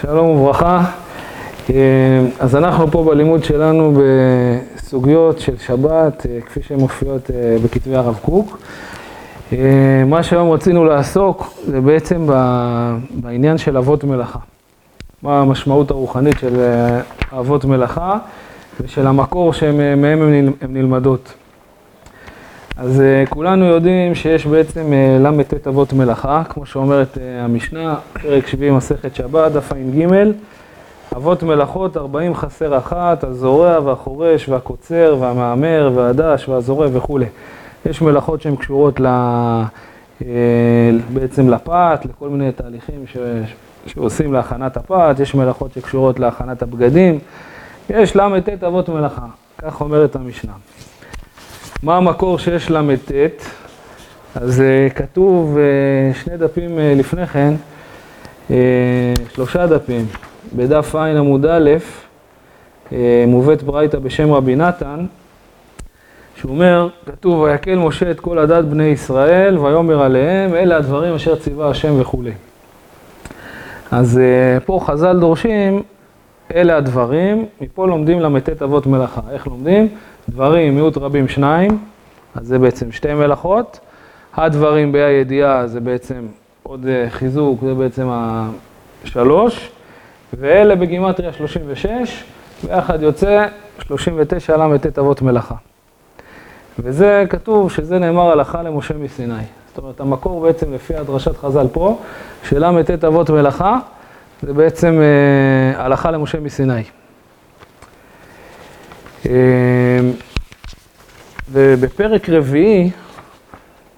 [0.00, 0.84] שלום וברכה.
[2.38, 3.92] אז אנחנו פה בלימוד שלנו
[4.76, 7.30] בסוגיות של שבת, כפי שהן מופיעות
[7.64, 8.58] בכתבי הרב קוק.
[10.06, 12.26] מה שהיום רצינו לעסוק זה בעצם
[13.10, 14.38] בעניין של אבות מלאכה.
[15.22, 16.56] מה המשמעות הרוחנית של
[17.32, 18.18] אבות מלאכה
[18.80, 21.32] ושל המקור שמהם הן נלמדות.
[22.80, 29.52] אז כולנו יודעים שיש בעצם ל"ט אבות מלאכה, כמו שאומרת המשנה, פרק 70 מסכת שבת,
[29.52, 30.06] דף ע"ג,
[31.16, 37.26] אבות מלאכות, 40 חסר אחת, הזורע והחורש והקוצר והמהמר והדש והזורע וכולי.
[37.86, 39.06] יש מלאכות שהן קשורות ל...
[41.12, 43.16] בעצם לפת, לכל מיני תהליכים ש...
[43.86, 47.18] שעושים להכנת הפת, יש מלאכות שקשורות להכנת הבגדים,
[47.90, 49.26] יש ל"ט אבות מלאכה,
[49.58, 50.52] כך אומרת המשנה.
[51.82, 53.12] מה המקור שיש ל"ט?
[54.34, 54.62] אז
[54.94, 55.58] כתוב
[56.24, 57.54] שני דפים לפני כן,
[59.34, 60.06] שלושה דפים,
[60.56, 61.70] בדף ע' עמוד א',
[63.26, 65.06] מובאת ברייתא בשם רבי נתן,
[66.36, 71.36] שהוא אומר, כתוב, ויקל משה את כל עדת בני ישראל, ויאמר עליהם, אלה הדברים אשר
[71.36, 72.32] ציווה השם וכולי.
[73.90, 74.20] אז
[74.64, 75.82] פה חז"ל דורשים,
[76.54, 79.20] אלה הדברים, מפה לומדים ל"ט אבות מלאכה.
[79.30, 79.88] איך לומדים?
[80.28, 81.78] דברים, מיעוט רבים שניים,
[82.34, 83.80] אז זה בעצם שתי מלאכות.
[84.34, 86.26] הדברים בה"א הידיעה זה בעצם
[86.62, 88.08] עוד חיזוק, זה בעצם
[89.04, 89.70] השלוש.
[90.38, 92.24] ואלה בגימטריה 36,
[92.64, 93.46] ביחד יוצא
[93.78, 95.54] 39 ל"ט אבות מלאכה.
[96.78, 99.34] וזה כתוב שזה נאמר הלכה למשה מסיני.
[99.68, 101.98] זאת אומרת, המקור בעצם לפי הדרשת חז"ל פה,
[102.48, 103.78] של ל"ט אבות מלאכה,
[104.42, 105.00] זה בעצם
[105.76, 106.82] הלכה למשה מסיני.
[111.52, 112.90] ובפרק רביעי,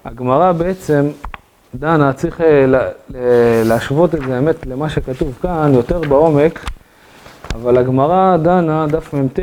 [0.05, 1.09] הגמרא בעצם
[1.75, 2.41] דנה, צריך
[3.65, 6.65] להשוות את זה, האמת, למה שכתוב כאן, יותר בעומק,
[7.53, 9.39] אבל הגמרא דנה, דף מ"ט,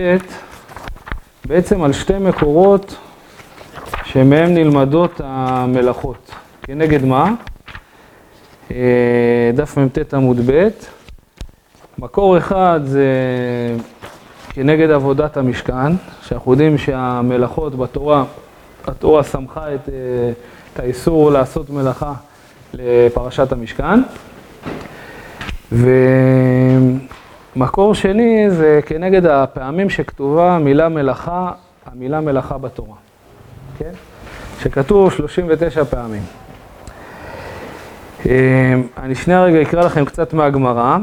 [1.46, 2.96] בעצם על שתי מקורות
[4.04, 6.30] שמהם נלמדות המלאכות.
[6.62, 7.34] כנגד מה?
[9.54, 10.68] דף מ"ט עמוד ב',
[11.98, 13.06] מקור אחד זה
[14.52, 18.24] כנגד עבודת המשכן, שאנחנו יודעים שהמלאכות בתורה,
[18.86, 19.88] התורה סמכה את,
[20.72, 22.12] את האיסור לעשות מלאכה
[22.74, 24.00] לפרשת המשכן.
[27.56, 31.52] ומקור שני זה כנגד הפעמים שכתובה המילה מלאכה,
[31.86, 32.96] המילה מלאכה בתורה,
[33.78, 33.92] כן?
[34.62, 36.22] שכתוב 39 פעמים.
[38.96, 40.98] אני שנייה רגע אקרא לכם קצת מהגמרא.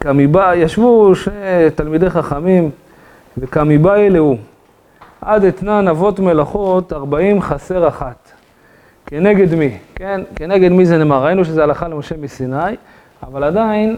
[0.00, 2.70] כמיבא, ישבו שני תלמידי חכמים,
[3.38, 4.36] וכמיבא אלהו,
[5.20, 8.30] עד אתנן אבות מלאכות, 40 חסר אחת.
[9.06, 9.78] כנגד מי?
[9.94, 10.20] כן?
[10.36, 11.24] כנגד מי זה נאמר?
[11.24, 12.76] ראינו שזה הלכה למשה מסיני,
[13.22, 13.96] אבל עדיין,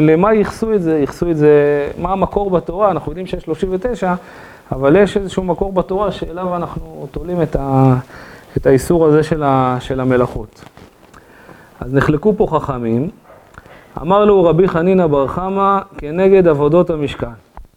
[0.00, 0.98] למה ייחסו את זה?
[0.98, 1.50] ייחסו את זה,
[1.98, 2.90] מה המקור בתורה?
[2.90, 4.14] אנחנו יודעים שיש 39,
[4.72, 7.94] אבל יש איזשהו מקור בתורה שאליו אנחנו תולים את, ה,
[8.56, 10.64] את האיסור הזה של, ה, של המלאכות.
[11.80, 13.10] אז נחלקו פה חכמים,
[14.02, 17.26] אמר לו רבי חנינא בר חמא כנגד עבודות המשכן.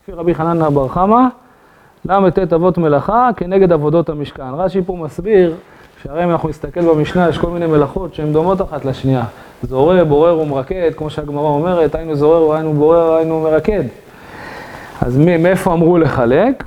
[0.03, 1.21] לפי רבי חנינא בר חמא,
[2.05, 4.53] ל"ט אבות מלאכה כנגד עבודות המשכן.
[4.57, 5.55] רש"י פה מסביר
[6.03, 9.23] שהרי אם אנחנו נסתכל במשנה, יש כל מיני מלאכות שהן דומות אחת לשנייה.
[9.63, 13.83] זורע, בורר ומרקד, כמו שהגמרא אומרת, היינו זורר, היינו בורר, היינו מרקד.
[15.01, 16.63] אז מאיפה אמרו לחלק?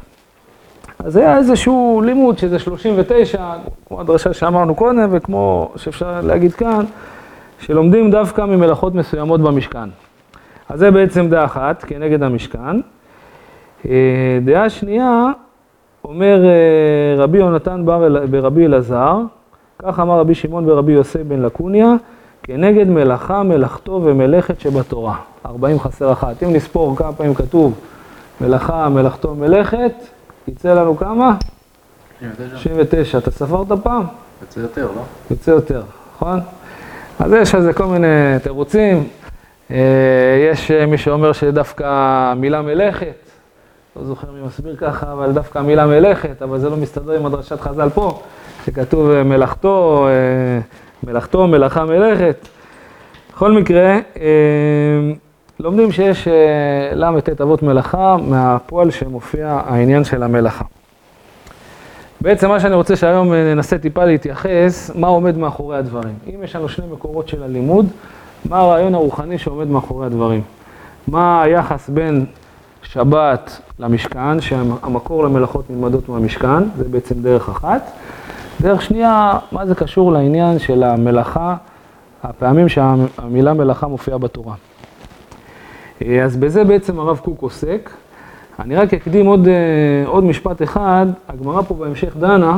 [0.99, 3.53] אז היה איזשהו לימוד שזה 39,
[3.89, 6.85] כמו הדרשה שאמרנו קודם, וכמו שאפשר להגיד כאן,
[7.63, 9.89] שלומדים דווקא ממלאכות מסוימות במשכן.
[10.69, 12.81] אז זה בעצם דעה אחת, כנגד המשכן.
[14.45, 15.27] דעה שנייה,
[16.05, 16.43] אומר
[17.17, 17.83] רבי יונתן
[18.31, 19.19] ברבי אלעזר,
[19.79, 21.95] כך אמר רבי שמעון ברבי יוסף בן לקוניה,
[22.43, 25.17] כנגד מלאכה, מלאכתו ומלאכת שבתורה.
[25.47, 26.43] 40 חסר אחת.
[26.43, 27.81] אם נספור כמה פעמים כתוב
[28.41, 29.93] מלאכה, מלאכתו, מלאכת,
[30.49, 31.37] יצא לנו כמה?
[32.19, 32.57] 99.
[32.57, 33.19] 99.
[33.19, 34.05] אתה ספרת פעם?
[34.43, 35.03] יוצא יותר, לא?
[35.31, 35.83] יוצא יותר,
[36.17, 36.41] נכון?
[37.19, 38.07] אז יש על זה כל מיני
[38.43, 39.09] תירוצים.
[40.51, 43.15] יש מי שאומר שדווקא המילה מלאכת,
[43.97, 47.61] לא זוכר מי מסביר ככה, אבל דווקא המילה מלאכת, אבל זה לא מסתדר עם הדרשת
[47.61, 48.23] חז"ל פה,
[48.67, 50.07] שכתוב מלאכתו,
[51.07, 52.49] מלאכתו, מלאכה, מלאכת.
[53.33, 53.99] בכל מקרה,
[55.61, 56.29] לומדים שיש
[56.93, 60.65] ל"ט אבות מלאכה, מהפועל שמופיע העניין של המלאכה.
[62.23, 66.15] בעצם מה שאני רוצה שהיום ננסה טיפה להתייחס, מה עומד מאחורי הדברים.
[66.27, 67.87] אם יש לנו שני מקורות של הלימוד,
[68.49, 70.43] מה הרעיון הרוחני שעומד מאחורי הדברים?
[71.09, 72.27] מה היחס בין
[72.83, 77.91] שבת למשכן, שהמקור למלאכות נלמדות מהמשכן, זה בעצם דרך אחת.
[78.61, 81.57] דרך שנייה, מה זה קשור לעניין של המלאכה
[82.23, 84.55] הפעמים שהמילה מלאכה מופיעה בתורה.
[86.03, 87.91] אה, אז בזה בעצם הרב קוק עוסק.
[88.63, 92.57] אני רק אקדים עוד, אה, עוד משפט אחד, הגמרא פה בהמשך דנה,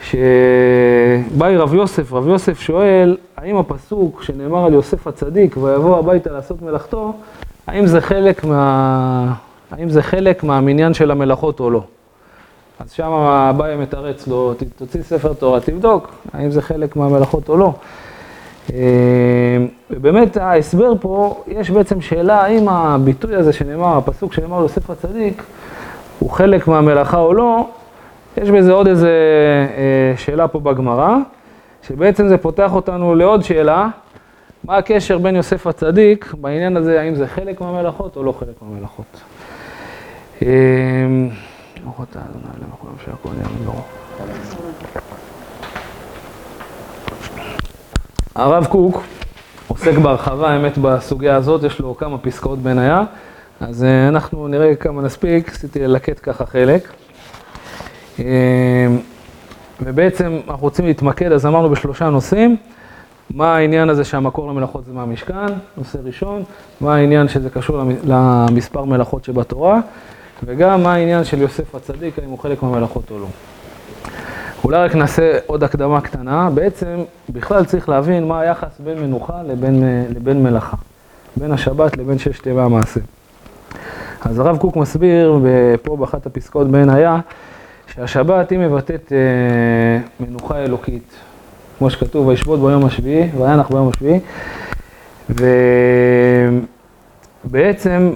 [0.00, 6.62] שבאי רב יוסף, רב יוסף שואל, האם הפסוק שנאמר על יוסף הצדיק, ויבוא הביתה לעשות
[6.62, 7.12] מלאכתו,
[7.66, 9.34] האם זה חלק, מה...
[9.70, 11.82] האם זה חלק מהמניין של המלאכות או לא?
[12.80, 13.12] אז שם
[13.50, 17.72] אביי מתרץ לו, תוציא ספר תורה, תבדוק האם זה חלק מהמלאכות או לא.
[18.70, 18.76] אה,
[19.90, 25.42] ובאמת ההסבר פה, יש בעצם שאלה האם הביטוי הזה שנאמר, הפסוק שנאמר יוסף הצדיק,
[26.18, 27.68] הוא חלק מהמלאכה או לא,
[28.36, 29.10] יש בזה עוד איזה
[29.76, 31.16] אה, שאלה פה בגמרא,
[31.82, 33.88] שבעצם זה פותח אותנו לעוד שאלה,
[34.64, 39.20] מה הקשר בין יוסף הצדיק בעניין הזה, האם זה חלק מהמלאכות או לא חלק מהמלאכות.
[40.42, 40.48] אה,
[41.84, 43.86] ברוך אתה אדוני למקום שהכל יהיה ברוך.
[48.34, 49.02] הרב קוק
[49.68, 53.02] עוסק בהרחבה, האמת, בסוגיה הזאת, יש לו כמה פסקאות בניה,
[53.60, 56.88] אז אה, אנחנו נראה כמה נספיק, עשיתי ללקט ככה חלק.
[58.18, 58.24] אה,
[59.80, 62.56] ובעצם אנחנו רוצים להתמקד, אז אמרנו בשלושה נושאים,
[63.30, 65.46] מה העניין הזה שהמקור למלאכות זה מהמשכן,
[65.76, 66.42] נושא ראשון,
[66.80, 69.80] מה העניין שזה קשור למספר מלאכות שבתורה,
[70.44, 73.26] וגם מה העניין של יוסף הצדיק, האם הוא חלק מהמלאכות או לא.
[74.64, 80.04] אולי רק נעשה עוד הקדמה קטנה, בעצם בכלל צריך להבין מה היחס בין מנוחה לבין,
[80.14, 80.76] לבין מלאכה,
[81.36, 83.00] בין השבת לבין ששת ימי המעשה.
[84.24, 85.40] אז הרב קוק מסביר
[85.82, 87.20] פה באחת הפסקאות בעין היה,
[87.94, 91.14] שהשבת היא מבטאת אה, מנוחה אלוקית,
[91.78, 94.20] כמו שכתוב, וישבות ביום השביעי, וינח ביום השביעי,
[97.44, 98.12] ובעצם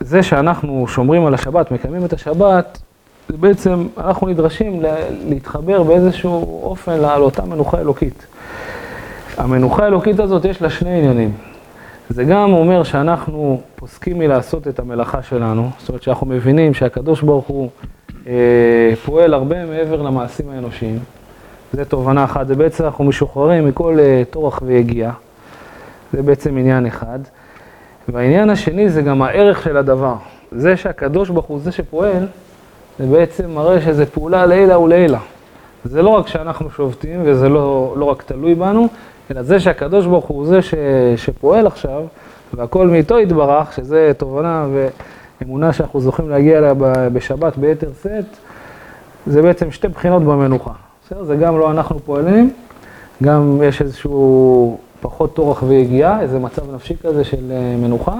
[0.00, 2.78] זה שאנחנו שומרים על השבת, מקיימים את השבת,
[3.36, 4.82] בעצם אנחנו נדרשים
[5.28, 8.26] להתחבר באיזשהו אופן לאותה מנוחה אלוקית.
[9.36, 11.32] המנוחה האלוקית הזאת יש לה שני עניינים.
[12.08, 17.46] זה גם אומר שאנחנו פוסקים מלעשות את המלאכה שלנו, זאת אומרת שאנחנו מבינים שהקדוש ברוך
[17.46, 17.70] הוא
[18.26, 20.98] אה, פועל הרבה מעבר למעשים האנושיים.
[21.72, 25.12] זה תובנה אחת, זה בעצם אנחנו משוחררים מכל אה, טורח ויגיעה.
[26.12, 27.18] זה בעצם עניין אחד.
[28.08, 30.14] והעניין השני זה גם הערך של הדבר.
[30.52, 32.26] זה שהקדוש ברוך הוא זה שפועל,
[32.98, 35.18] זה בעצם מראה שזה פעולה לעילא ולעילא.
[35.84, 38.88] זה לא רק שאנחנו שובתים וזה לא, לא רק תלוי בנו,
[39.30, 40.74] אלא זה שהקדוש ברוך הוא זה ש,
[41.16, 42.04] שפועל עכשיו,
[42.54, 44.66] והכל מאיתו יתברך, שזה תובנה
[45.40, 46.74] ואמונה שאנחנו זוכים להגיע אליה
[47.12, 48.24] בשבת ביתר שאת,
[49.26, 50.72] זה בעצם שתי בחינות במנוחה.
[51.06, 51.24] בסדר?
[51.24, 52.52] זה גם לא אנחנו פועלים,
[53.22, 58.14] גם יש איזשהו פחות טורח ויגיעה, איזה מצב נפשי כזה של אה, מנוחה.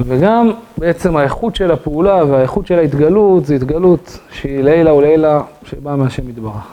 [0.00, 6.28] וגם בעצם האיכות של הפעולה והאיכות של ההתגלות, זו התגלות שהיא לעילא ולעילא שבאה מהשם
[6.28, 6.66] יתברך.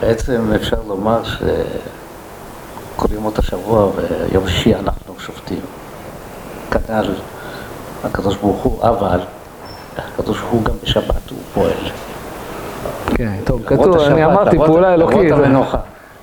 [0.00, 5.60] בעצם אפשר לומר שכל ימות השבוע ויום שישי אנחנו שופטים.
[6.70, 7.14] כנ"ל
[8.04, 9.20] הקדוש ברוך הוא, אבל
[9.96, 11.72] הקדוש ברוך הוא גם בשבת הוא פועל.
[13.14, 15.18] כן, טוב, כתוב, אני אמרתי פעולה אלוקית.
[15.18, 15.78] למרות המנוחה.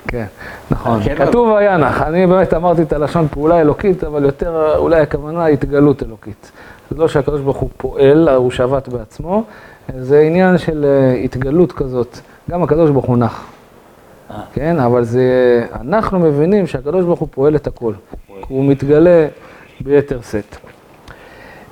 [0.08, 0.24] כן,
[0.70, 1.00] נכון.
[1.02, 6.02] כן, כתוב וינח, אני באמת אמרתי את הלשון פעולה אלוקית, אבל יותר אולי הכוונה התגלות
[6.02, 6.52] אלוקית.
[6.90, 9.44] זה לא שהקדוש ברוך הוא פועל, הוא שבת בעצמו,
[9.98, 12.18] זה עניין של אה, התגלות כזאת.
[12.50, 13.46] גם הקדוש ברוך הוא נח.
[14.30, 14.36] אה.
[14.52, 15.22] כן, אבל זה,
[15.80, 17.92] אנחנו מבינים שהקדוש ברוך הוא פועל את הכל.
[18.48, 19.26] הוא מתגלה
[19.80, 20.56] ביתר שאת.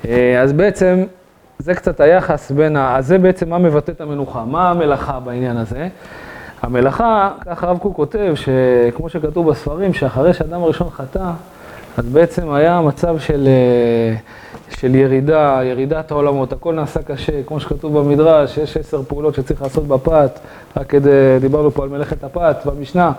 [0.09, 1.05] אה, אז בעצם,
[1.59, 2.97] זה קצת היחס בין ה...
[2.97, 5.89] אז זה בעצם מה מבטא את המנוחה, מה המלאכה בעניין הזה.
[6.67, 11.31] המלאכה, ככה הרב קוק כותב, שכמו שכתוב בספרים, שאחרי שאדם הראשון חטא,
[11.97, 14.17] אז בעצם היה מצב של, אה,
[14.79, 19.89] של ירידה, ירידת העולמות, הכל נעשה קשה, כמו שכתוב במדרש, יש עשר פעולות שצריך לעשות
[19.89, 20.39] בפת,
[20.77, 23.13] רק כדי, דיברנו פה על מלאכת הפת במשנה,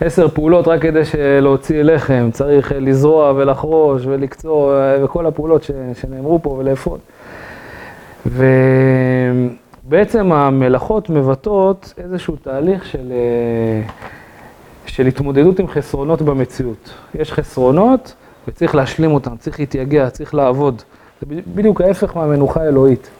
[0.00, 1.02] עשר פעולות רק כדי
[1.40, 7.00] להוציא לחם, צריך לזרוע ולחרוש ולקצור, אה, וכל הפעולות ש, שנאמרו פה ולאפות.
[8.26, 8.44] ו...
[9.88, 13.88] בעצם המלאכות מבטאות איזשהו תהליך של, אה,
[14.86, 16.90] של התמודדות עם חסרונות במציאות.
[17.14, 18.14] יש חסרונות
[18.48, 20.82] וצריך להשלים אותם, צריך להתייגע, צריך לעבוד.
[21.20, 23.10] זה בדיוק ההפך מהמנוחה האלוהית.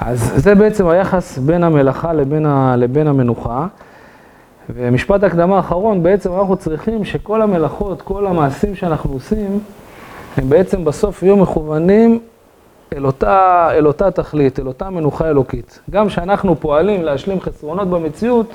[0.00, 3.66] אז זה בעצם היחס בין המלאכה לבין, ה, לבין המנוחה.
[4.74, 9.60] ומשפט הקדמה האחרון, בעצם אנחנו צריכים שכל המלאכות, כל המעשים שאנחנו עושים,
[10.36, 12.20] הם בעצם בסוף יהיו מכוונים
[12.92, 13.06] אל
[13.86, 15.80] אותה, תכלית, אל אותה מנוחה אלוקית.
[15.90, 18.46] גם כשאנחנו פועלים להשלים חסרונות במציאות,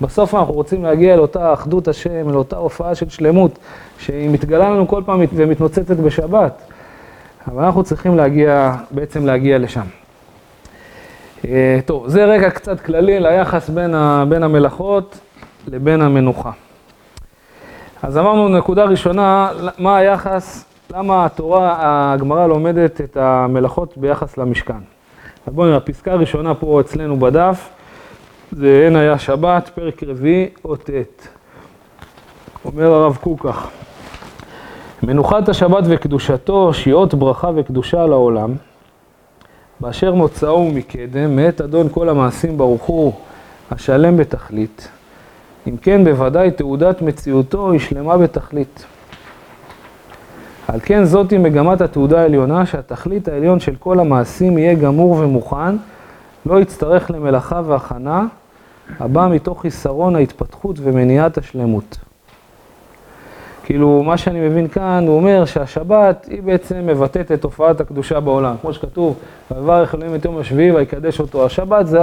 [0.00, 3.58] בסוף אנחנו רוצים להגיע אל אותה אחדות השם, אל אותה הופעה של שלמות,
[3.98, 6.62] שהיא מתגלה לנו כל פעם ומתנוצצת בשבת.
[7.46, 9.86] אבל אנחנו צריכים להגיע, בעצם להגיע לשם.
[11.44, 15.18] אה, טוב, זה רגע קצת כללי ליחס בין, ה, בין המלאכות
[15.68, 16.50] לבין המנוחה.
[18.02, 21.76] אז אמרנו, נקודה ראשונה, מה היחס, למה התורה,
[22.12, 24.78] הגמרא לומדת את המלאכות ביחס למשכן.
[25.46, 27.68] אז בואו נראה, הפסקה הראשונה פה אצלנו בדף,
[28.52, 31.28] זה אין היה שבת, פרק רביעי, אות ט'.
[32.64, 33.68] אומר הרב קוק כך,
[35.02, 38.54] מנוחת השבת וקדושתו, שיעות ברכה וקדושה לעולם,
[39.80, 43.12] באשר מוצאו מקדם, מאת אדון כל המעשים ברוך הוא,
[43.70, 44.88] השלם בתכלית.
[45.68, 48.84] אם כן, בוודאי תעודת מציאותו היא שלמה בתכלית.
[50.72, 55.76] על כן זאתי מגמת התעודה העליונה, שהתכלית העליון של כל המעשים יהיה גמור ומוכן,
[56.46, 58.26] לא יצטרך למלאכה והכנה,
[59.00, 61.98] הבא מתוך חיסרון ההתפתחות ומניעת השלמות.
[63.64, 68.54] כאילו, מה שאני מבין כאן, הוא אומר שהשבת היא בעצם מבטאת את תופעת הקדושה בעולם.
[68.60, 69.18] כמו שכתוב,
[69.50, 71.46] ויברך אלוהים את יום השביעי ויקדש אותו.
[71.46, 72.00] השבת זה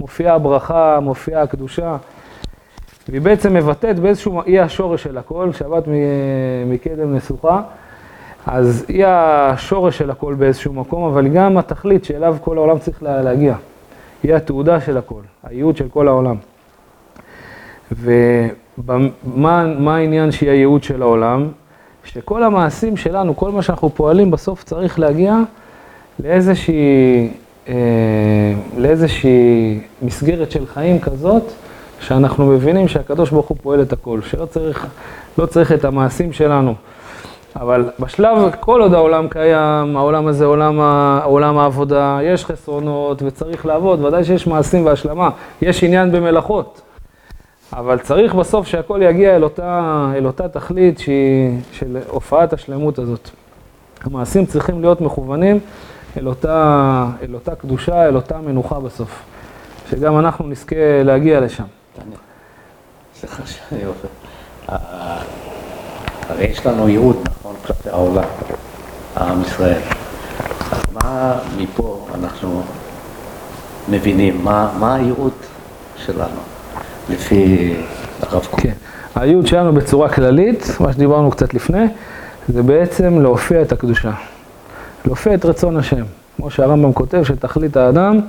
[0.00, 1.96] מופיעה הברכה, מופיעה הקדושה.
[3.08, 5.84] והיא בעצם מבטאת באיזשהו, היא השורש של הכל, שבת
[6.66, 7.60] מקדם נסוכה.
[8.46, 13.54] אז היא השורש של הכל באיזשהו מקום, אבל גם התכלית שאליו כל העולם צריך להגיע.
[14.22, 16.36] היא התעודה של הכל, הייעוד של כל העולם.
[17.92, 21.48] ומה העניין שהיא הייעוד של העולם?
[22.04, 25.36] שכל המעשים שלנו, כל מה שאנחנו פועלים, בסוף צריך להגיע
[26.24, 27.28] לאיזושהי,
[27.68, 27.74] אה,
[28.78, 31.42] לאיזושהי מסגרת של חיים כזאת,
[32.00, 34.86] שאנחנו מבינים שהקדוש ברוך הוא פועל את הכל, שלא צריך,
[35.38, 36.74] לא צריך את המעשים שלנו.
[37.56, 40.80] אבל בשלב, כל עוד העולם קיים, העולם הזה עולם,
[41.24, 45.30] עולם העבודה, יש חסרונות וצריך לעבוד, ודאי שיש מעשים והשלמה,
[45.62, 46.80] יש עניין במלאכות.
[47.72, 53.30] אבל צריך בסוף שהכל יגיע אל אותה, אל אותה תכלית שהיא של הופעת השלמות הזאת.
[54.04, 55.60] המעשים צריכים להיות מכוונים
[56.16, 59.22] אל אותה, אל אותה קדושה, אל אותה מנוחה בסוף.
[59.90, 61.64] שגם אנחנו נזכה להגיע לשם.
[63.14, 64.08] סליחה שאני עובר.
[66.30, 68.24] הרי יש לנו ייעוד, נכון, כלפי העולם,
[69.16, 69.80] עם ישראל.
[70.72, 72.62] אז מה מפה אנחנו
[73.88, 74.44] מבינים?
[74.44, 75.32] מה, מה הייעוד
[75.96, 76.40] שלנו,
[77.10, 77.74] לפי
[78.22, 78.60] הרב קוק?
[78.60, 78.72] כן,
[79.14, 81.84] הייעוד שלנו בצורה כללית, מה שדיברנו קצת לפני,
[82.48, 84.12] זה בעצם להופיע את הקדושה.
[85.04, 86.04] להופיע את רצון השם.
[86.36, 88.20] כמו שהרמב"ם כותב, שתכלית האדם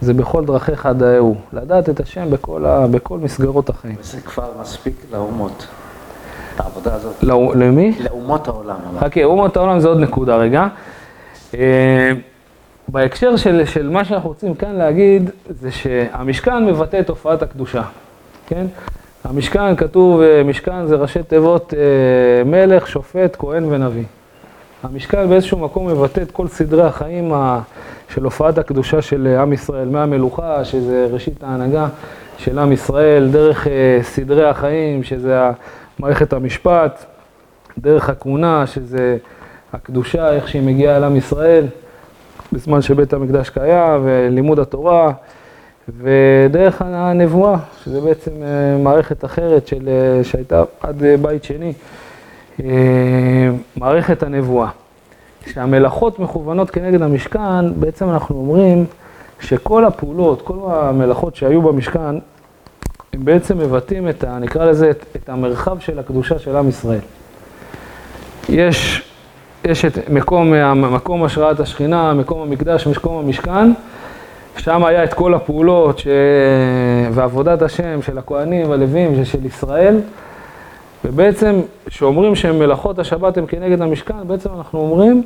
[0.00, 1.36] זה בכל דרכיך דאהו.
[1.52, 3.96] לדעת את השם בכל, ה, בכל מסגרות החיים.
[4.00, 5.66] וזה כבר מספיק לאומות.
[6.62, 7.22] העבודה הזאת.
[7.22, 7.94] לא, למי?
[8.00, 8.76] לאומות העולם.
[9.00, 10.66] חכה, אומות העולם זה עוד נקודה רגע.
[11.54, 12.12] אה,
[12.88, 17.82] בהקשר של, של מה שאנחנו רוצים כאן להגיד, זה שהמשכן מבטא את תופעת הקדושה,
[18.46, 18.66] כן?
[19.24, 24.04] המשכן כתוב, אה, משכן זה ראשי תיבות אה, מלך, שופט, כהן ונביא.
[24.82, 27.32] המשכן באיזשהו מקום מבטא את כל סדרי החיים
[28.08, 31.86] של הופעת הקדושה של עם ישראל, מהמלוכה, שזה ראשית ההנהגה
[32.38, 33.66] של עם ישראל, דרך
[34.02, 35.40] סדרי החיים, שזה
[35.98, 37.04] מערכת המשפט,
[37.78, 39.16] דרך הכהונה, שזה
[39.72, 41.66] הקדושה, איך שהיא מגיעה אל עם ישראל,
[42.52, 45.12] בזמן שבית המקדש קיים, ולימוד התורה,
[45.88, 51.72] ודרך הנבואה, שזה בעצם אה, מערכת אחרת של, אה, שהייתה עד אה, בית שני,
[53.76, 54.68] מערכת הנבואה.
[55.44, 58.84] כשהמלאכות מכוונות כנגד המשכן, בעצם אנחנו אומרים
[59.40, 62.18] שכל הפעולות, כל המלאכות שהיו במשכן,
[63.12, 64.38] הם בעצם מבטאים את ה...
[64.38, 67.00] נקרא לזה, את, המרחב של הקדושה של עם ישראל.
[68.48, 69.02] יש,
[69.64, 73.72] יש את מקום, מקום השראת השכינה, מקום המקדש, מקום המשכן,
[74.56, 76.06] שם היה את כל הפעולות ש...
[77.12, 80.00] ועבודת השם של הכוהנים והלווים של ישראל,
[81.04, 85.22] ובעצם כשאומרים שמלאכות השבת הן כנגד המשכן, בעצם אנחנו אומרים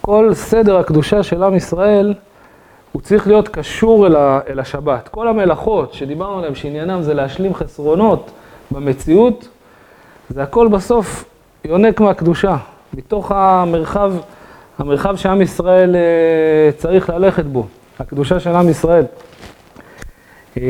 [0.00, 2.14] כל סדר הקדושה של עם ישראל
[2.92, 5.08] הוא צריך להיות קשור אל, ה, אל השבת.
[5.08, 8.30] כל המלאכות שדיברנו עליהן, שעניינם זה להשלים חסרונות
[8.70, 9.48] במציאות,
[10.30, 11.24] זה הכל בסוף
[11.64, 12.56] יונק מהקדושה,
[12.94, 14.12] מתוך המרחב,
[14.78, 17.66] המרחב שעם ישראל אה, צריך ללכת בו,
[17.98, 19.04] הקדושה של עם ישראל.
[20.56, 20.62] אה,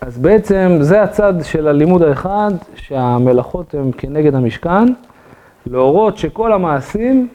[0.00, 4.86] אז בעצם זה הצד של הלימוד האחד, שהמלאכות הן כנגד המשכן,
[5.66, 7.28] להורות שכל המעשים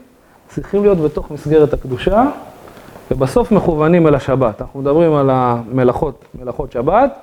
[0.48, 2.24] צריכים להיות בתוך מסגרת הקדושה.
[3.12, 4.62] ובסוף מכוונים אל השבת.
[4.62, 7.20] אנחנו מדברים על המלאכות, מלאכות שבת,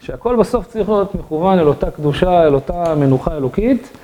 [0.00, 3.96] שהכל בסוף צריך להיות מכוון אל אותה קדושה, אל אותה מנוחה אלוקית,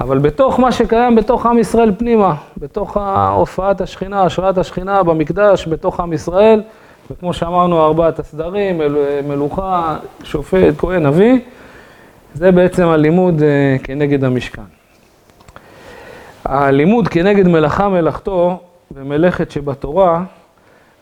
[0.00, 2.96] אבל בתוך מה שקיים בתוך עם ישראל פנימה, בתוך
[3.32, 6.62] הופעת השכינה, השראת השכינה במקדש, בתוך עם ישראל,
[7.10, 8.80] וכמו שאמרנו, ארבעת הסדרים,
[9.28, 11.38] מלוכה, שופט, כהן, נביא,
[12.34, 14.62] זה בעצם הלימוד אה, כנגד המשכן.
[16.44, 18.60] הלימוד כנגד מלאכה מלאכתו
[18.94, 20.24] במלאכת שבתורה,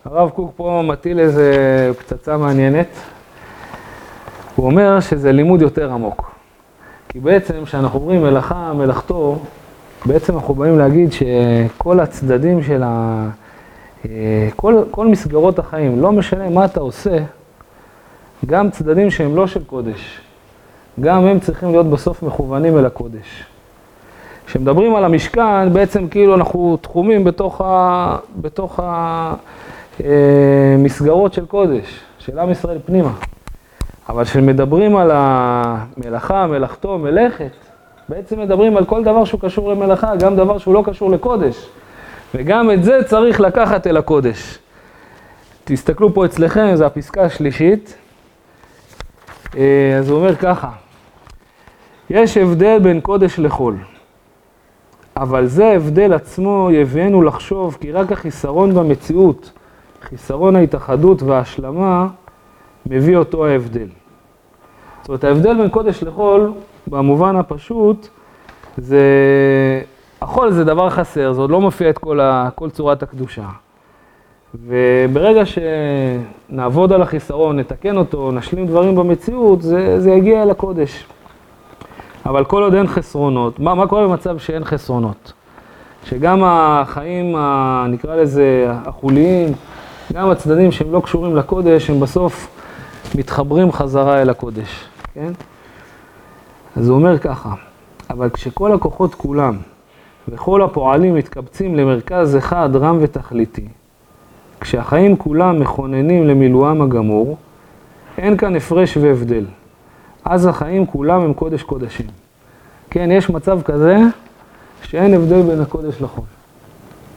[0.04, 1.52] הרב קוק פה מטיל איזה
[1.98, 2.86] פצצה מעניינת.
[4.56, 6.30] הוא אומר שזה לימוד יותר עמוק.
[7.08, 9.38] כי בעצם כשאנחנו אומרים מלאכה, מלאכתו,
[10.06, 13.24] בעצם אנחנו באים להגיד שכל הצדדים של ה...
[14.04, 17.18] אה, כל, כל מסגרות החיים, לא משנה מה אתה עושה,
[18.46, 20.20] גם צדדים שהם לא של קודש,
[21.00, 23.44] גם הם צריכים להיות בסוף מכוונים אל הקודש.
[24.48, 28.80] כשמדברים על המשכן, בעצם כאילו אנחנו תחומים בתוך, ה, בתוך
[30.00, 33.10] המסגרות אה, של קודש, של עם ישראל פנימה.
[34.08, 37.50] אבל כשמדברים על המלאכה, מלאכתו, מלאכת,
[38.08, 41.68] בעצם מדברים על כל דבר שהוא קשור למלאכה, גם דבר שהוא לא קשור לקודש.
[42.34, 44.58] וגם את זה צריך לקחת אל הקודש.
[45.64, 47.94] תסתכלו פה אצלכם, זו הפסקה השלישית.
[49.56, 50.68] אה, אז הוא אומר ככה,
[52.10, 53.76] יש הבדל בין קודש לחול,
[55.22, 59.52] אבל זה ההבדל עצמו יביאנו לחשוב כי רק החיסרון במציאות,
[60.02, 62.06] חיסרון ההתאחדות וההשלמה,
[62.86, 63.88] מביא אותו ההבדל.
[65.00, 66.52] זאת אומרת, ההבדל בין קודש לחול,
[66.86, 68.08] במובן הפשוט,
[68.76, 69.02] זה...
[70.22, 72.48] החול זה דבר חסר, זה עוד לא מופיע את כל, ה...
[72.54, 73.46] כל צורת הקדושה.
[74.54, 81.06] וברגע שנעבוד על החיסרון, נתקן אותו, נשלים דברים במציאות, זה, זה יגיע אל הקודש.
[82.26, 85.32] אבל כל עוד אין חסרונות, מה, מה קורה במצב שאין חסרונות?
[86.04, 89.52] שגם החיים, ה, נקרא לזה, החוליים,
[90.12, 92.48] גם הצדדים שהם לא קשורים לקודש, הם בסוף
[93.14, 95.32] מתחברים חזרה אל הקודש, כן?
[96.76, 97.54] אז הוא אומר ככה,
[98.10, 99.56] אבל כשכל הכוחות כולם
[100.28, 103.68] וכל הפועלים מתקבצים למרכז אחד רם ותכליתי,
[104.60, 107.36] כשהחיים כולם מכוננים למילואם הגמור,
[108.18, 109.44] אין כאן הפרש והבדל.
[110.28, 112.06] אז החיים כולם הם קודש קודשים.
[112.90, 113.98] כן, יש מצב כזה
[114.82, 116.24] שאין הבדל בין הקודש לחול.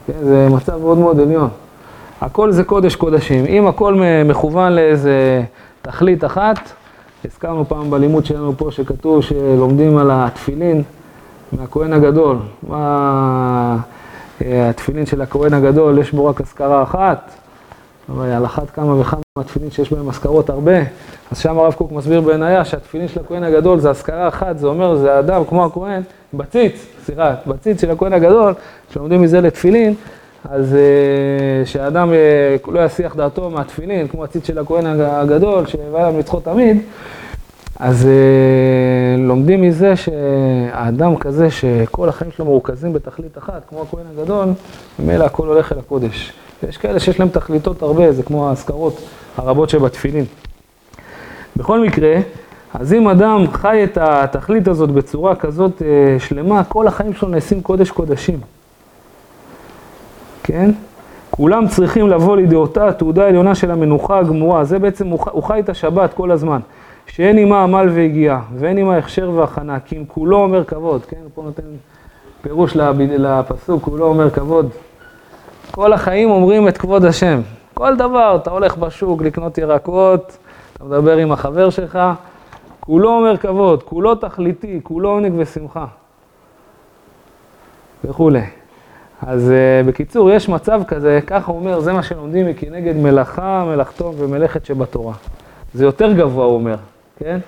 [0.08, 1.50] כן, זה מצב מאוד מאוד עליון.
[2.22, 3.46] הכל זה קודש קודשים.
[3.46, 5.44] אם הכל מכוון לאיזה
[5.82, 6.60] תכלית אחת,
[7.26, 10.84] הזכרנו פעם בלימוד שלנו פה שכתוב שלומדים על התפילין
[11.52, 12.38] מהכהן הגדול.
[12.68, 13.78] מה
[14.42, 17.32] התפילין של הכהן הגדול, יש בו רק אזכרה אחת,
[18.20, 20.78] על אחת כמה וכמה התפילין שיש בהם אזכרות הרבה.
[21.32, 24.96] אז שם הרב קוק מסביר בעינייה שהתפילין של הכהן הגדול זה אזכרה אחת, זה אומר,
[24.96, 26.02] זה אדם כמו הכהן,
[26.34, 28.54] בציץ, סליחה, בציץ של הכהן הגדול,
[28.94, 29.94] שלומדים מזה לתפילין,
[30.50, 36.20] אז uh, שהאדם uh, לא יסיח דעתו מהתפילין, כמו הציץ של הכהן הגדול, שהיה להם
[36.20, 36.78] לצחוק תמיד,
[37.82, 44.46] אז uh, לומדים מזה שהאדם כזה שכל החיים שלו מרוכזים בתכלית אחת, כמו הכהן הגדול,
[45.00, 46.34] ממילא הכל הולך אל הקודש.
[46.64, 49.02] ויש כאלה שיש להם תכליתות הרבה, זה כמו האזכרות
[49.38, 50.26] הרבות שבתפילין.
[51.58, 52.16] בכל מקרה,
[52.74, 55.84] אז אם אדם חי את התכלית הזאת בצורה כזאת uh,
[56.20, 58.40] שלמה, כל החיים שלו נעשים קודש קודשים.
[60.44, 60.72] כן?
[61.32, 64.64] כולם צריכים לבוא לידי אותה התעודה העליונה של המנוחה הגמורה.
[64.64, 66.60] זה בעצם, הוא חי את השבת כל הזמן.
[67.12, 71.18] שאין עימה עמל והגיעה, ואין עימה הכשר והכנה, כי אם כולו אומר כבוד, כן?
[71.34, 71.64] פה נותן
[72.42, 74.70] פירוש לפסוק, כולו אומר כבוד.
[75.72, 77.42] כל החיים אומרים את כבוד השם.
[77.74, 80.38] כל דבר, אתה הולך בשוק לקנות ירקות,
[80.74, 82.00] אתה מדבר עם החבר שלך,
[82.80, 85.86] כולו אומר כבוד, כולו תכליתי, כולו עונג ושמחה.
[88.04, 88.44] וכולי.
[89.22, 94.14] אז uh, בקיצור, יש מצב כזה, ככה הוא אומר, זה מה שלומדים מכנגד מלאכה, מלאכתו
[94.18, 95.14] ומלאכת שבתורה.
[95.74, 96.76] זה יותר גבוה, הוא אומר,
[97.24, 97.40] כן?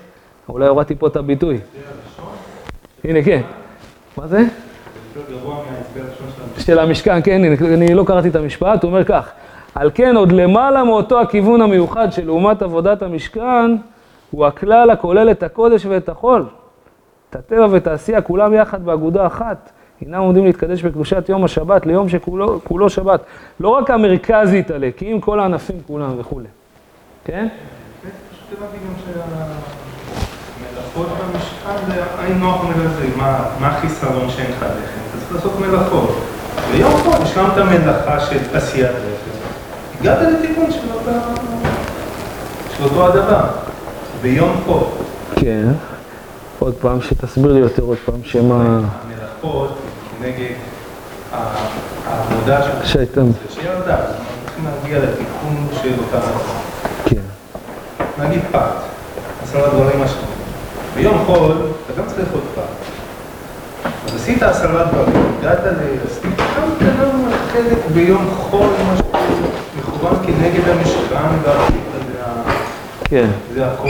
[0.48, 1.58] אולי הורדתי פה את הביטוי.
[3.04, 3.40] הנה, כן.
[4.16, 4.42] מה זה?
[6.58, 9.30] של המשכן, כן, אני לא קראתי את המשפט, הוא אומר כך,
[9.74, 13.76] על כן עוד למעלה מאותו הכיוון המיוחד של לעומת עבודת המשכן,
[14.30, 16.46] הוא הכלל הכולל את הקודש ואת החול.
[17.30, 19.70] את הטבע ואת העשייה, כולם יחד באגודה אחת.
[20.02, 23.20] אינם עומדים להתקדש בקדושת יום השבת ליום שכולו שבת.
[23.60, 26.48] לא רק המרכז יתעלה, כי אם כל הענפים כולם וכולי.
[27.24, 27.48] כן?
[28.58, 28.94] הבנתי גם
[30.64, 35.00] שהמלאכות במשכן זה היינו נוח מלזה, מה החיסרון שאין לך לחם?
[35.10, 36.16] אתה צריך לעשות מלאכות.
[36.70, 36.92] ויום
[37.36, 39.38] גם את המלאכה של עשיית לחם.
[40.00, 40.78] הגעת לתיקון של
[42.84, 43.44] אותו הדבר,
[44.22, 44.82] ביום חול.
[45.36, 45.68] כן.
[46.58, 48.80] עוד פעם, שתסביר לי יותר עוד פעם, שמה...
[49.04, 49.78] המלאכות
[50.20, 50.54] נגד
[52.06, 53.26] העבודה שהייתם.
[53.50, 54.14] שירדה, אנחנו
[54.44, 56.26] צריכים להגיע לתיקון של אותה...
[58.18, 58.60] נגיד פת,
[59.42, 60.34] עשרה דברים השונים.
[60.94, 62.62] ביום חול, אתה גם צריך לאכול פת.
[64.06, 67.04] אז עשית עשרה דברים, הגעת לעשית כמה קטנה
[67.52, 69.12] חלק ביום חול, משהו
[69.78, 70.94] מכוון כנגד המשכן
[73.14, 73.28] כן.
[73.54, 73.88] זה הכל.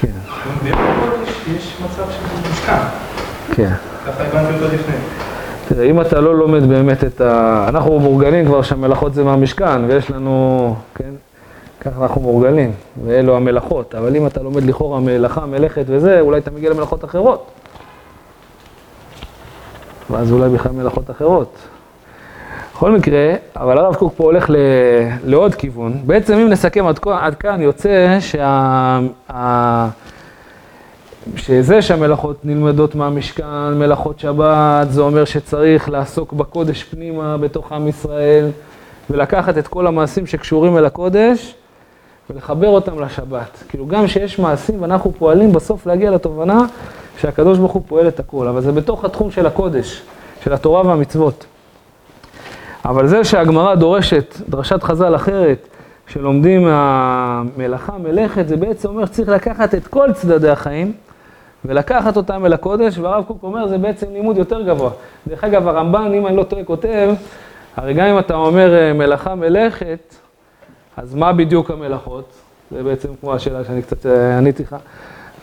[0.00, 0.08] כן.
[0.62, 2.82] ביום חול יש מצב של משכן.
[3.54, 3.72] כן.
[4.06, 4.94] ככה הבנתי אותו לפני.
[5.68, 7.64] תראה, אם אתה לא לומד באמת את ה...
[7.68, 11.10] אנחנו מאורגנים כבר שהמלאכות זה מהמשכן, ויש לנו, כן,
[11.84, 12.72] ככה אנחנו מורגלים,
[13.04, 13.94] ואלו המלאכות.
[13.94, 17.50] אבל אם אתה לומד לכאורה מלאכה, מלאכת וזה, אולי אתה מגיע למלאכות אחרות.
[20.10, 21.56] ואז אולי בכלל מלאכות אחרות.
[22.74, 24.56] בכל מקרה, אבל הרב קוק פה הולך ל...
[25.24, 25.92] לעוד כיוון.
[26.06, 29.00] בעצם אם נסכם עד, עד כאן, יוצא שה...
[29.32, 29.88] ה...
[31.36, 38.50] שזה שהמלאכות נלמדות מהמשכן, מלאכות שבת, זה אומר שצריך לעסוק בקודש פנימה בתוך עם ישראל,
[39.10, 41.54] ולקחת את כל המעשים שקשורים אל הקודש,
[42.32, 43.62] ולחבר אותם לשבת.
[43.68, 46.64] כאילו גם שיש מעשים ואנחנו פועלים בסוף להגיע לתובנה
[47.18, 50.02] שהקדוש ברוך הוא פועל את הכל, אבל זה בתוך התחום של הקודש,
[50.44, 51.46] של התורה והמצוות.
[52.84, 55.68] אבל זה שהגמרא דורשת דרשת חז"ל אחרת,
[56.06, 60.92] שלומדים מהמלאכה מלאכת, זה בעצם אומר שצריך לקחת את כל צדדי החיים
[61.64, 64.90] ולקחת אותם אל הקודש, והרב קוק אומר זה בעצם לימוד יותר גבוה.
[65.28, 67.14] דרך אגב, הרמב"ן, אם אני לא טועה, כותב,
[67.76, 70.14] הרי גם אם אתה אומר אה, מלאכה מלאכת,
[70.96, 72.32] אז מה בדיוק המלאכות?
[72.70, 74.76] זה בעצם כמו השאלה שאני קצת אה, עניתי לך.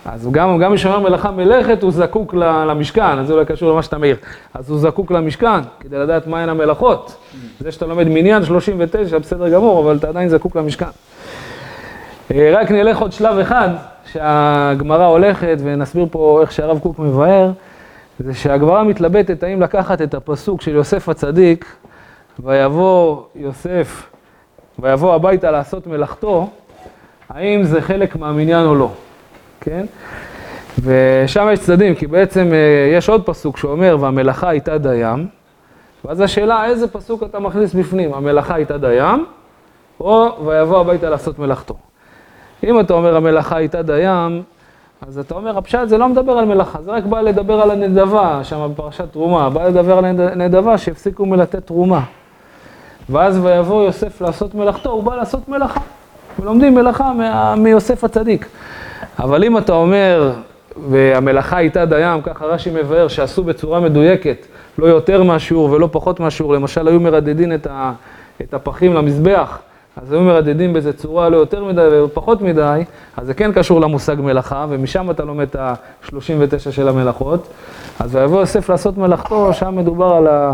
[0.06, 3.84] אז גם, גם מי שאומר מלאכה מלאכת, הוא זקוק למשכן, אז זה אולי קשור למה
[3.84, 4.16] שאתה מעיר.
[4.54, 7.16] אז הוא זקוק למשכן, כדי לדעת מהן המלאכות.
[7.60, 10.86] זה שאתה לומד מניין 39, בסדר גמור, אבל אתה עדיין זקוק למשכן.
[12.32, 13.70] אה, רק נלך עוד שלב אחד,
[14.12, 17.52] שהגמרא הולכת, ונסביר פה איך שהרב קוק מבאר,
[18.20, 21.66] זה שהגמרא מתלבטת האם לקחת את הפסוק של יוסף הצדיק,
[22.40, 24.10] ויבוא יוסף,
[24.82, 26.50] ויבוא הביתה לעשות מלאכתו,
[27.30, 28.92] האם זה חלק מהמניין או לא,
[29.62, 29.86] כן?
[30.84, 35.28] ושם יש צדדים, כי בעצם אה, יש עוד פסוק שאומר, והמלאכה הייתה דיים,
[36.06, 39.26] ואז השאלה, איזה פסוק אתה מכניס בפנים, המלאכה הייתה דיים,
[40.00, 41.76] או ויבוא הביתה לעשות מלאכתו.
[42.64, 44.44] אם אתה אומר המלאכה הייתה דיים,
[45.08, 48.40] אז אתה אומר, הפשט זה לא מדבר על מלאכה, זה רק בא לדבר על הנדבה,
[48.44, 52.02] שם בפרשת תרומה, בא לדבר על הנדבה שהפסיקו מלתת תרומה.
[53.12, 55.80] ואז ויבוא יוסף לעשות מלאכתו, הוא בא לעשות מלאכה.
[56.40, 57.12] ולומדים מלאכה
[57.58, 58.46] מיוסף הצדיק.
[59.20, 60.32] אבל אם אתה אומר,
[60.90, 64.46] והמלאכה הייתה דיים, ככה רש"י מבאר, שעשו בצורה מדויקת,
[64.78, 67.94] לא יותר מהשיעור ולא פחות מהשיעור, למשל היו מרדדים את, ה,
[68.42, 69.60] את הפחים למזבח,
[69.96, 72.84] אז היו מרדדים באיזה צורה לא יותר מדי ופחות מדי,
[73.18, 77.48] אז זה כן קשור למושג מלאכה, ומשם אתה לומד את ה-39 של המלאכות.
[78.00, 80.54] אז ויבוא יוסף לעשות מלאכתו, שם מדובר על ה...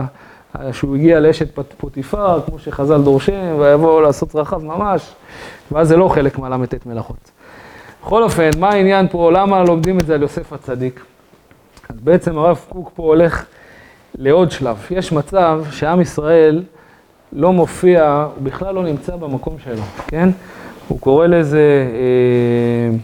[0.71, 5.13] שהוא הגיע לאשת פוטיפר, כמו שחז"ל דורשים, ויבוא לעשות רחב ממש,
[5.71, 7.31] ואז זה לא חלק מהל"ט מלאכות.
[8.03, 11.05] בכל אופן, מה העניין פה, למה לומדים את זה על יוסף הצדיק?
[11.89, 13.45] אז בעצם הרב קוק פה הולך
[14.15, 14.87] לעוד שלב.
[14.91, 16.63] יש מצב שעם ישראל
[17.33, 20.29] לא מופיע, הוא בכלל לא נמצא במקום שלו, כן?
[20.87, 22.97] הוא קורא לזה, אה,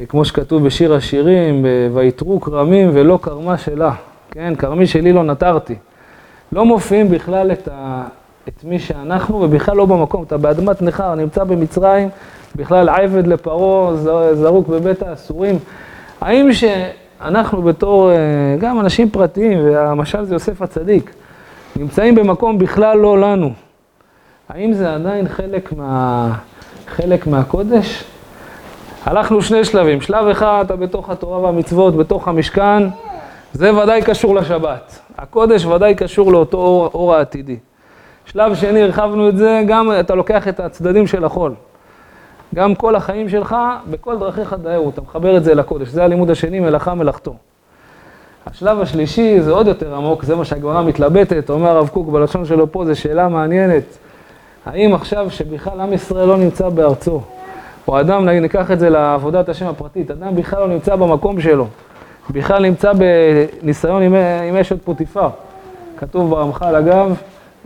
[0.00, 3.92] אה, כמו שכתוב בשיר השירים, ויתרו כרמים ולא כרמה שלה,
[4.30, 4.54] כן?
[4.54, 5.74] כרמי שלי לא נטרתי.
[6.54, 7.68] לא מופיעים בכלל את,
[8.48, 10.22] את מי שאנחנו, ובכלל לא במקום.
[10.22, 12.08] אתה באדמת נכר, נמצא במצרים,
[12.56, 13.94] בכלל עבד לפרעה,
[14.34, 15.58] זרוק בבית האסורים.
[16.20, 18.16] האם שאנחנו בתור, אה,
[18.58, 21.14] גם אנשים פרטיים, והמשל זה יוסף הצדיק,
[21.76, 23.50] נמצאים במקום בכלל לא לנו,
[24.48, 26.32] האם זה עדיין חלק, מה,
[26.86, 28.04] חלק מהקודש?
[29.04, 30.00] הלכנו שני שלבים.
[30.00, 32.82] שלב אחד, אתה בתוך התורה והמצוות, בתוך המשכן,
[33.54, 34.98] זה ודאי קשור לשבת.
[35.18, 37.56] הקודש ודאי קשור לאותו אור, אור העתידי.
[38.24, 41.54] שלב שני, הרחבנו את זה, גם אתה לוקח את הצדדים של החול.
[42.54, 43.56] גם כל החיים שלך,
[43.90, 45.88] בכל דרכיך דאהו, אתה מחבר את זה לקודש.
[45.88, 47.34] זה הלימוד השני, מלאכה מלאכתו.
[48.46, 52.72] השלב השלישי זה עוד יותר עמוק, זה מה שהגמרא מתלבטת, אומר הרב קוק בלשון שלו
[52.72, 53.98] פה, זו שאלה מעניינת.
[54.66, 57.20] האם עכשיו שבכלל עם ישראל לא נמצא בארצו,
[57.88, 61.66] או אדם, ניקח את זה לעבודת השם הפרטית, אדם בכלל לא נמצא במקום שלו,
[62.30, 65.28] בכלל נמצא בניסיון עם, אשת פוטיפר.
[65.96, 67.16] כתוב ברמח"ל אגב,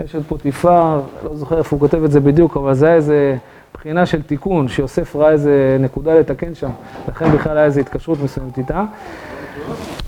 [0.04, 3.36] אשת פוטיפר, לא זוכר איפה הוא כותב את זה בדיוק, אבל זה היה איזה
[3.74, 6.70] בחינה של תיקון, שיוסף ראה איזה נקודה לתקן שם,
[7.08, 8.84] לכן בכלל היה איזו התקשרות מסוימת איתה.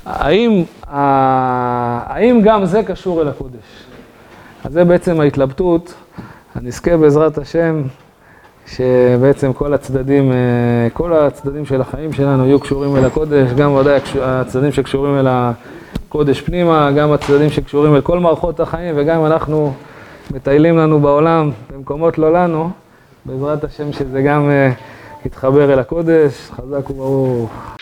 [0.07, 3.85] האם, האם גם זה קשור אל הקודש?
[4.65, 5.95] אז זה בעצם ההתלבטות,
[6.55, 7.83] הנזכה בעזרת השם,
[8.71, 10.37] שבעצם כל הצדדים, אה,
[10.93, 16.41] כל הצדדים של החיים שלנו יהיו קשורים אל הקודש, גם ודאי הצדדים שקשורים אל הקודש
[16.41, 19.73] פנימה, גם הצדדים שקשורים אל כל מערכות החיים, וגם אנחנו
[20.31, 22.71] מטיילים לנו בעולם במקומות לא לנו,
[23.25, 24.73] בעזרת השם שזה גם אה,
[25.27, 27.80] יתחבר אל הקודש, חזק וברוך.